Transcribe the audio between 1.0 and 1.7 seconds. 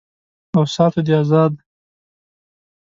دې آزاد